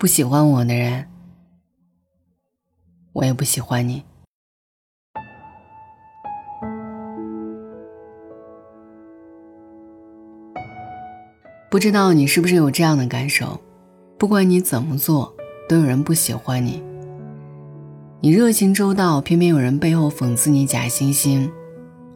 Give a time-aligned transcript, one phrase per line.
[0.00, 1.06] 不喜欢我的人，
[3.12, 4.02] 我也不喜欢你。
[11.70, 13.60] 不知道你是不是有这样的感受？
[14.16, 15.36] 不管你怎么做，
[15.68, 16.82] 都有人不喜欢你。
[18.22, 21.50] 你热情周到，偏偏有人背后讽刺你假惺惺；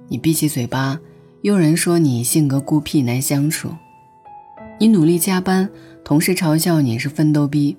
[0.08, 0.98] 你闭起嘴巴，
[1.42, 3.68] 又有人说你性格孤僻难相处；
[4.78, 5.68] 你努力加班，
[6.02, 7.76] 同事嘲笑你是奋斗逼；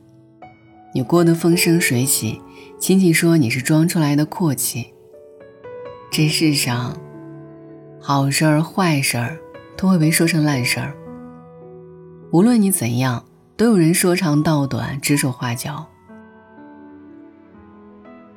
[0.93, 2.41] 你过得风生水起，
[2.79, 4.93] 亲戚说你是装出来的阔气。
[6.09, 6.97] 这世上，
[7.99, 9.37] 好事儿坏事儿
[9.75, 10.95] 都会被说成烂事儿。
[12.31, 13.25] 无论你怎样，
[13.57, 15.85] 都有人说长道短，指手画脚。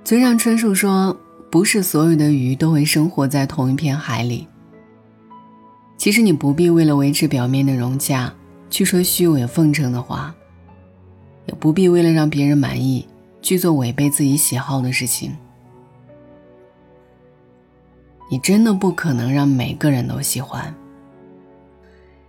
[0.05, 1.17] 村上春树说
[1.51, 4.49] ：“不是所有的鱼都会生活在同一片海里。”
[5.97, 8.33] 其实你不必为了维持表面的融洽
[8.71, 10.35] 去说虚伪奉承的话，
[11.47, 13.07] 也不必为了让别人满意
[13.41, 15.37] 去做违背自己喜好的事情。
[18.31, 20.75] 你真的不可能让每个人都喜欢。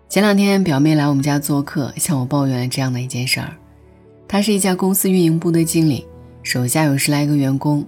[0.08, 3.54] 前两天，表妹来我们家做客，向我抱怨了这样的一件事儿。
[4.28, 6.06] 她是一家公司运营部的经理，
[6.42, 7.86] 手下有十来个员工。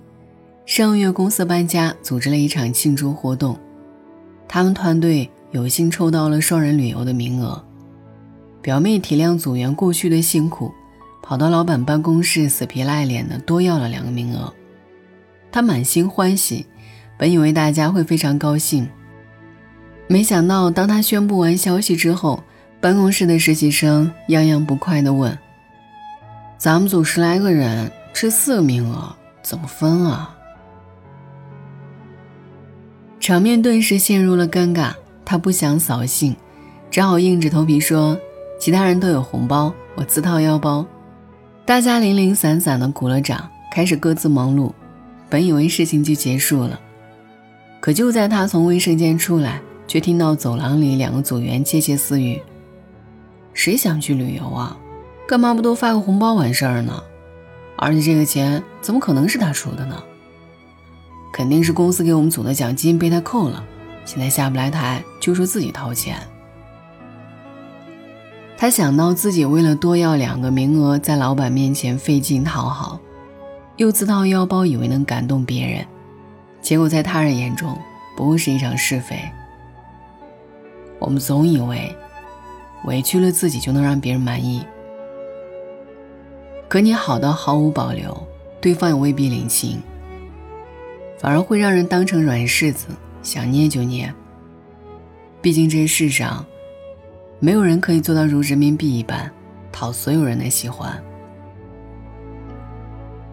[0.66, 3.58] 上个月公司搬家，组织了一场庆祝活动，
[4.48, 7.64] 他们团队有幸抽到了双人旅游的名额。
[8.62, 10.73] 表妹体谅组员过去的辛苦，
[11.22, 14.53] 跑到老板办公室死皮赖脸的多要了两个名额。
[15.52, 16.66] 她满心欢喜，
[17.18, 18.88] 本以为大家会非常高兴。
[20.08, 22.44] 没想到，当他宣布完消息之后，
[22.80, 25.38] 办公室的实习生样样不快地问
[26.58, 30.36] ：“咱们组十来个人，这四个名额怎么分啊？”
[33.20, 34.94] 场面顿时陷入了尴尬。
[35.23, 36.36] 他不想扫兴，
[36.90, 38.20] 只好硬着头皮说
[38.62, 40.86] ：“其他人都有红包，我自掏腰包。”
[41.66, 44.72] 大家零零散散的鼓了掌，开始各自忙碌。
[45.28, 46.80] 本以为事情就结束了，
[47.80, 49.59] 可就在他从卫生间出来。
[49.88, 52.41] 却听到走廊里两个组员窃窃私语
[53.53, 54.78] ：“谁想去旅游啊？
[55.28, 57.03] 干嘛不都发个红包完事儿呢？
[57.75, 60.02] 而且这个钱怎么可能是他出的呢？
[61.34, 63.62] 肯定是公司给我们组的奖金被他扣了，
[64.06, 66.16] 现在下不来台就说自己掏钱。”
[68.62, 73.00] 他想到自己为了多要两个名额，在老板面前费劲讨好，
[73.78, 75.84] 又自掏腰包，以为能感动别人，
[76.62, 77.76] 结果在他人眼中
[78.16, 79.18] 不过是一场是非。
[81.00, 81.92] 我们总以为
[82.86, 84.64] 委屈了自己就能让别人满意，
[86.68, 88.16] 可你好到毫无保留，
[88.62, 89.82] 对方也未必领情，
[91.18, 92.90] 反而会让人当成软柿子，
[93.24, 94.14] 想捏就捏。
[95.42, 96.46] 毕竟这世上
[97.41, 99.29] 没有人可以做到如人民币一般
[99.72, 100.97] 讨所有人的喜欢。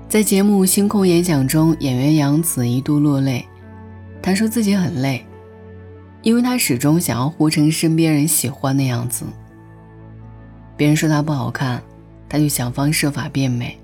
[0.08, 3.44] 在节目《星空演讲》中，演员杨紫一度落泪，
[4.22, 5.24] 她说自己很累。
[6.22, 9.24] 因为他始终想要活成身边人喜欢的样子。
[10.76, 11.80] 别人说他不好看，
[12.28, 13.78] 他就想方设法变美；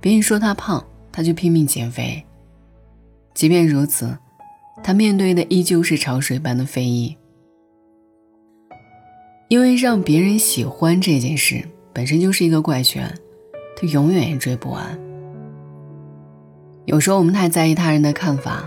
[0.00, 2.22] 别人说他胖，他就拼命减肥。
[3.32, 4.18] 即便如此，
[4.82, 7.16] 他面对的依旧是潮水般的非议。
[9.52, 13.14] 因为让别人喜欢这件事本身就是一个怪圈，
[13.76, 14.98] 他永远也追不完。
[16.86, 18.66] 有时候我们太在意他人的看法，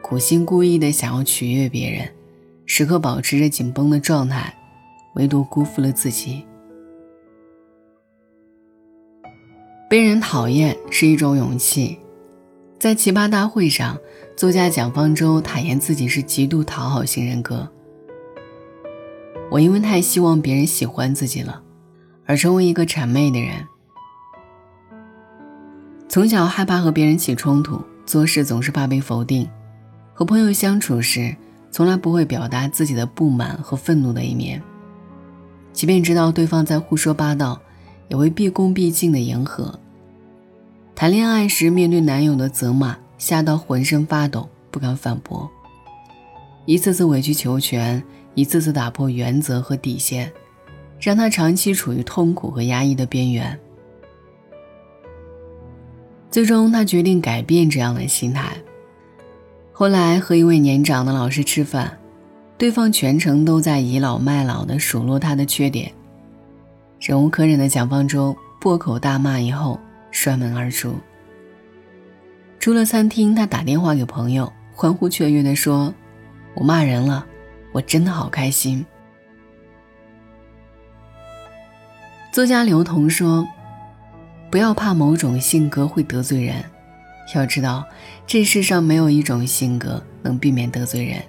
[0.00, 2.08] 苦心故意的想要取悦别人。
[2.64, 4.56] 时刻保持着紧绷的状态，
[5.16, 6.42] 唯独辜负了自己。
[9.90, 11.98] 被人讨厌是一种勇气。
[12.78, 13.98] 在奇葩大会上，
[14.34, 17.70] 作家蒋方舟坦言自己是极度讨好型人格。
[19.50, 21.62] 我因为太希望别人喜欢自己了，
[22.26, 23.66] 而成为一个谄媚的人。
[26.08, 29.48] 从小害怕和别人起冲突，做事总是怕被否定，
[30.12, 31.34] 和朋友相处时。
[31.70, 34.62] 从来不会表达自己的不满和愤怒的一面，
[35.72, 37.60] 即便知道对方在胡说八道，
[38.06, 39.76] 也会毕恭毕敬的迎合。
[40.94, 45.50] 谈恋爱时，面对男友的责骂，吓到浑身发抖，不敢反驳。
[46.64, 48.00] 一次次委曲求全，
[48.34, 50.32] 一次次打破原则和底线，
[51.00, 53.58] 让他长期处于痛苦和压抑的边缘。
[56.30, 58.56] 最终，他决定改变这样的心态。
[59.72, 61.96] 后来和一位年长的老师吃饭，
[62.58, 65.92] 对方全程都在倚老卖老的数落他的缺点。
[67.00, 69.78] 忍无可忍的蒋方舟破口大骂以后
[70.10, 70.94] 摔门而出。
[72.58, 75.92] 出了餐厅，他打电话给朋友，欢呼雀跃地说
[76.56, 77.26] ：“我骂人了，
[77.74, 78.86] 我真的好开心。”
[82.32, 83.46] 作家刘同说
[84.50, 86.64] ：“不要怕某种性格会得罪人。
[87.34, 87.84] 要知道，
[88.26, 91.22] 这世上没有一种性格能避免得罪人。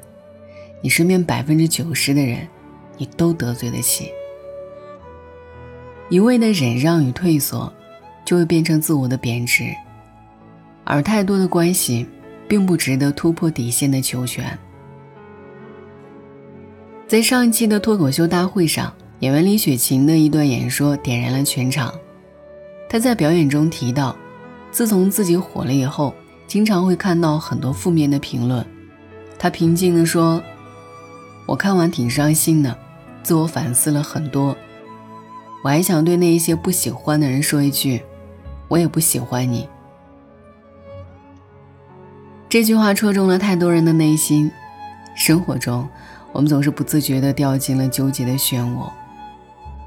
[0.82, 2.48] 你身边百分之九十的人，
[2.98, 4.12] 你都得罪得起。
[6.10, 7.72] 一味的忍让与退缩，
[8.24, 9.66] 就会变成自我的贬值。
[10.84, 12.08] 而太多的关系，
[12.48, 14.58] 并不值得突破底线的求全。
[17.08, 21.94] 在上一期的脱口秀大会上，演员李雪琴的一段演说点燃了全场。
[22.90, 24.16] 她在表演中提到，
[24.72, 26.16] 自从自己火了以后，
[26.48, 28.66] 经常会看到很多负面的评论。
[29.38, 30.42] 她平静地说
[31.46, 32.76] ：“我看完挺伤心的，
[33.22, 34.58] 自我反思了很多。
[35.64, 38.02] 我还想对那一些不喜欢的人说一句，
[38.68, 39.70] 我也不喜欢你。”
[42.50, 44.52] 这句话戳中了太多人的内心。
[45.18, 45.88] 生活中，
[46.36, 48.92] 我们总是不自觉地掉进了纠结的漩涡。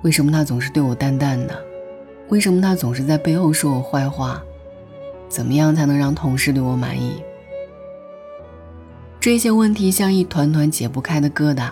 [0.00, 1.62] 为什么他总是对我淡淡的？
[2.31, 4.43] 为什么他总是在背后说我坏话？
[5.29, 7.23] 怎么样才能让同事对我满意？
[9.21, 11.69] 这些问题像一团团解不开的疙瘩，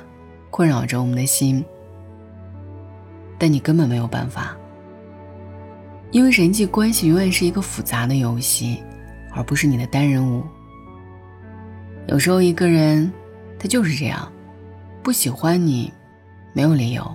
[0.50, 1.64] 困扰着我们的心。
[3.38, 4.54] 但你根本没有办法，
[6.10, 8.82] 因为人际关系永远是一个复杂的游戏，
[9.34, 10.42] 而不是你的单人舞。
[12.08, 13.10] 有时候一个人，
[13.58, 14.30] 他就是这样，
[15.06, 15.92] 不喜欢你，
[16.52, 17.08] 没有理由。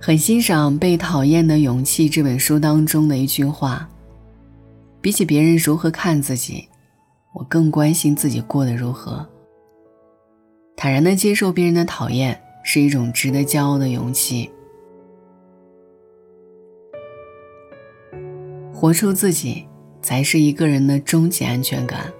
[0.00, 3.88] 很欣赏《被讨厌的勇气》这本书当中的一句话
[5.00, 6.68] ：“比起别人如何看自己，
[7.32, 9.24] 我更关心自己过得如何。”
[10.74, 14.50] 坦然的接受别人的讨厌，是一种值得骄傲的勇气。
[18.72, 19.64] 活出自己，
[20.02, 22.12] 才是一个人的终极安全感。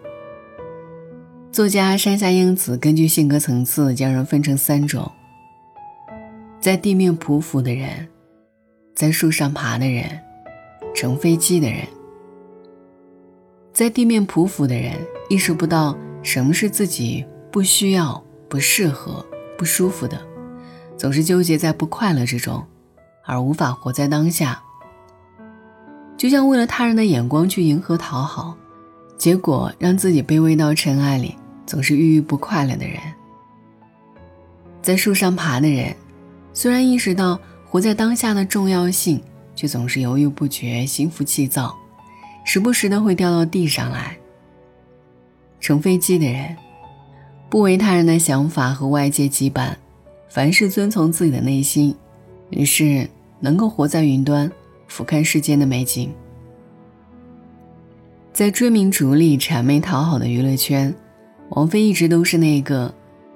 [1.55, 5.09] 作家山下英子根据性格层次将人分成三种：
[6.59, 8.09] 在地面匍匐的人，
[8.93, 10.19] 在树上爬的人，
[10.93, 11.87] 乘飞机的人。
[13.73, 14.95] 在地面匍匐的人
[15.31, 19.25] 意识不到什么是自己不需要、不适合、
[19.57, 20.21] 不舒服的，
[20.97, 22.67] 总是纠结在不快乐之中，
[23.25, 24.61] 而无法活在当下。
[26.17, 28.57] 就像为了他人的眼光去迎合讨好，
[29.17, 31.37] 结果让自己卑微到尘埃里。
[31.67, 32.99] 总是郁郁不快乐的人，
[34.83, 35.95] 在树上爬的人，
[36.53, 39.21] 虽然意识到活在当下的重要性，
[39.55, 41.75] 却总是犹豫不决、心浮气躁，
[42.45, 44.17] 时不时的会掉到地上来。
[45.59, 46.55] 乘飞机的人，
[47.49, 49.75] 不为他人的想法和外界羁绊，
[50.29, 51.97] 凡事遵从自己的内心，
[52.51, 53.09] 于是
[53.41, 54.53] 能够活在云端，
[54.87, 56.13] 俯瞰世间的美景。
[58.35, 60.95] 在追名逐利、谄媚讨好的娱乐圈。
[61.55, 62.93] 王菲一直都是那个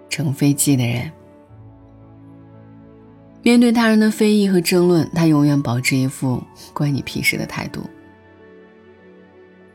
[0.09, 1.11] 乘飞机的人。
[3.43, 6.43] 面对他人的非议和争论，她永远保持一副
[6.75, 7.81] “关你屁事”的态度。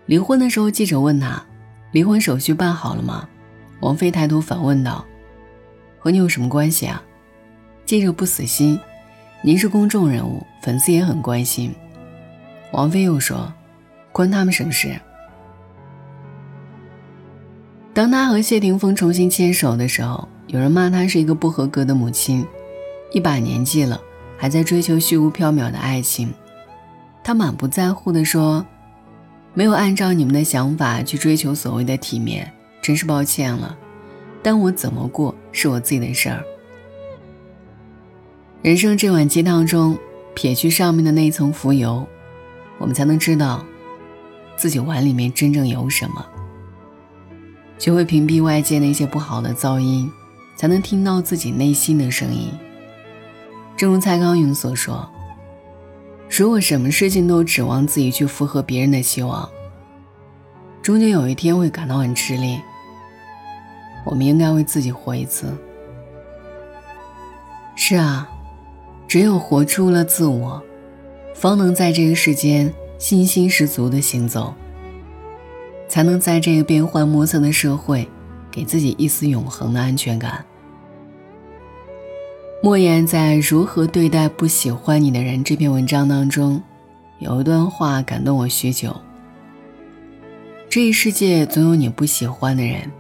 [0.06, 1.42] 离婚的时候，记者问她
[1.94, 3.28] ：“离婚手续办好了吗？”
[3.80, 5.06] 王菲抬头反问道
[5.98, 7.02] ：“和你有什么关系啊？”
[7.86, 8.78] 记者不死心
[9.42, 11.74] ：“您是公众人物，粉丝也很关心。”
[12.74, 13.52] 王菲又说
[14.12, 15.00] ：“关他们什么事？”
[17.94, 22.44] 当他和谢霆锋重新牵手的时候，有人骂他是一个不合格的母亲，
[23.12, 24.02] 一把年纪了
[24.36, 26.34] 还在追求虚无缥缈的爱情。
[27.24, 28.66] 他满不在乎地说
[29.54, 33.78] ：“没有按照你们的想法去追求所谓的体面，真是抱歉了。
[34.42, 36.44] 但我怎么过是我自己的事儿。”
[38.64, 39.96] 人生这碗鸡汤中，
[40.34, 42.06] 撇去上面的那一层浮油，
[42.80, 43.64] 我们才能知道，
[44.58, 46.26] 自己碗里面真正有什么。
[47.84, 50.10] 学会屏蔽外界那些不好的噪音，
[50.56, 52.48] 才能听到自己内心的声音。
[53.76, 55.06] 正如蔡康永所说
[56.32, 59.50] ：“如果什么事情都指望自己去符合别人的希望，
[60.82, 62.58] 终究有一天会感到很吃力。
[64.06, 65.54] 我们应该为自己活一次。”
[67.76, 68.30] 是啊，
[69.10, 70.64] 只有活出了自我，
[71.36, 74.54] 方能在这个世间信心十足的行走。
[75.94, 78.10] 才能在这个变幻莫测的社会，
[78.50, 80.44] 给自己一丝永恒的安全感。
[82.64, 86.60] 莫言在《如何对待不喜欢你的人》这篇文章当中，
[87.20, 89.00] 有一段话感动我许久。
[90.68, 92.92] 这一世界总有你不喜欢的人，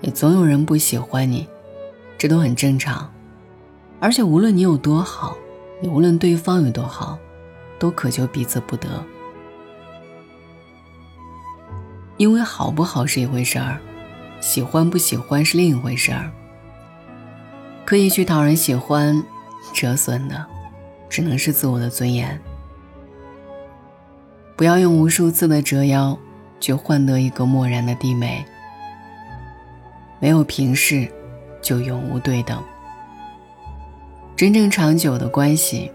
[0.00, 1.46] 也总有人不喜欢你，
[2.18, 3.08] 这都很正常。
[4.00, 5.36] 而且无论你有多好，
[5.80, 7.16] 也无论对方有多好，
[7.78, 8.88] 都渴求彼此不得。
[12.16, 13.78] 因为好不好是一回事儿，
[14.40, 16.30] 喜欢不喜欢是另一回事儿。
[17.84, 19.22] 刻意去讨人喜欢，
[19.72, 20.46] 折损的
[21.08, 22.40] 只能是自我的尊严。
[24.56, 26.16] 不要用无数次的折腰，
[26.60, 28.44] 去换得一个漠然的低眉。
[30.20, 31.06] 没有平视，
[31.60, 32.62] 就永无对等。
[34.36, 35.90] 真正长久的关系，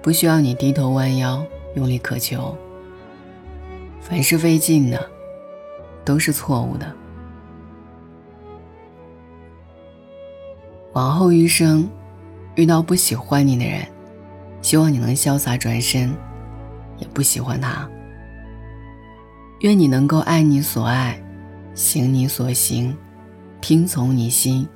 [0.00, 1.44] 不需要你低头弯腰
[1.74, 2.56] 用力渴求。
[4.00, 5.10] 凡是费劲的，
[6.06, 6.90] 都是错误的。
[10.94, 11.86] 往后余生，
[12.54, 13.86] 遇到不喜欢你的人，
[14.62, 16.16] 希望你能潇洒转身，
[16.96, 17.86] 也不喜欢他。
[19.60, 21.20] 愿你能够爱你所爱，
[21.74, 22.96] 行你所行，
[23.60, 24.66] 听从你心，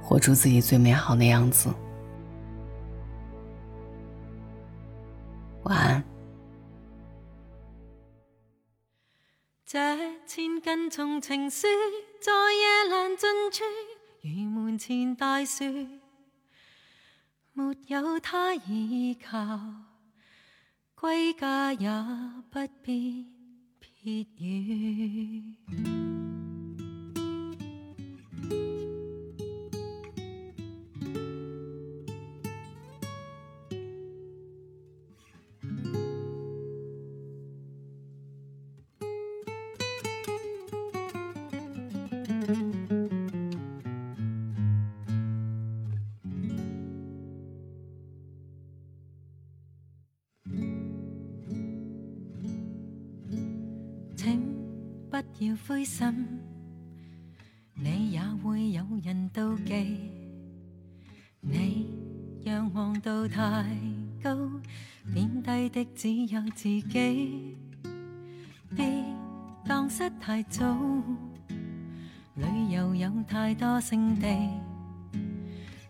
[0.00, 1.68] 活出自己最美好的样子。
[5.64, 6.13] 晚安。
[9.74, 9.80] 这
[10.24, 11.66] 千斤重情书，
[12.20, 13.64] 在夜阑尽处。
[14.22, 15.64] 如门前大树，
[17.52, 19.58] 没有他倚靠，
[20.94, 21.90] 归家也
[22.52, 23.26] 不必
[23.80, 25.56] 撇雨。
[55.40, 56.38] 要灰心，
[57.74, 59.98] 你也会有人妒忌。
[61.40, 61.88] 你
[62.44, 63.66] 仰望到太
[64.22, 64.36] 高，
[65.12, 67.56] 贬低的只有自己。
[68.76, 69.04] 别
[69.66, 70.78] 荡失太早，
[72.34, 74.28] 旅游有太多胜地。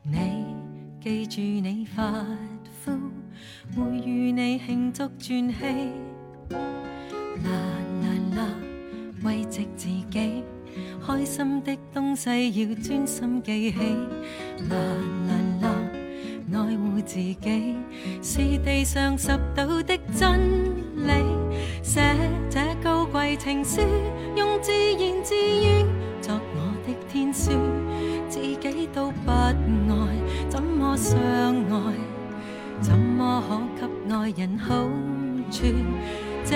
[0.03, 0.57] 你
[1.03, 2.25] 记住你发
[2.81, 2.93] 肤，
[3.77, 5.55] 会与你庆祝转气。
[9.25, 10.45] 慰藉自己，
[11.05, 13.79] 开心的东西要专心记起。
[14.69, 14.77] 啦
[15.27, 15.69] 啦啦，
[16.53, 17.77] 爱护自己
[18.23, 20.41] 是地上拾到的真
[20.97, 21.13] 理。
[21.83, 22.01] 写
[22.51, 23.81] 这高贵情书，
[24.37, 25.85] 用自言自语
[26.21, 27.51] 作我的天书。
[28.29, 29.55] 自己都不爱，
[30.49, 31.95] 怎么相爱？
[32.81, 33.43] 怎么
[33.79, 34.75] 可给爱人好
[35.51, 35.65] 处？
[36.47, 36.55] 这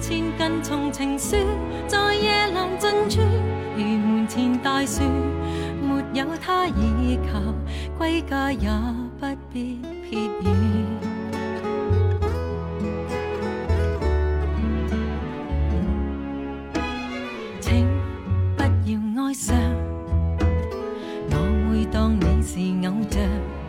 [0.00, 1.34] 千斤重情书，
[1.86, 3.22] 在夜阑尽处，
[3.74, 5.02] 如门前大树，
[5.82, 7.40] 没有他倚靠，
[7.96, 8.68] 归家也
[9.18, 10.46] 不必撇雨。
[17.60, 17.86] 请
[18.56, 19.56] 不要哀伤，
[21.30, 21.34] 我
[21.70, 23.59] 会当你是偶像。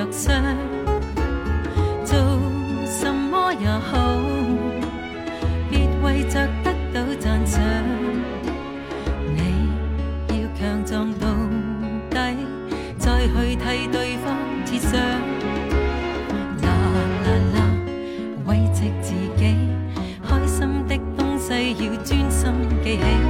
[0.00, 0.42] 个弱伤，
[2.04, 2.16] 做
[2.86, 4.18] 什么也好，
[5.68, 7.60] 别为着得到赞赏。
[9.36, 9.68] 你
[10.28, 11.28] 要强壮到
[12.08, 12.36] 底，
[12.98, 15.00] 再去替对方设想。
[16.62, 16.68] 啦
[17.24, 17.58] 啦啦，
[18.46, 19.54] 慰藉自己，
[20.26, 22.52] 开心的东西要专心
[22.82, 23.29] 记起。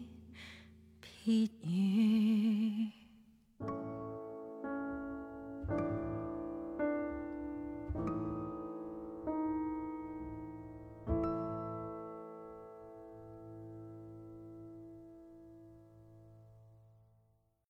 [1.23, 3.00] 撇雨。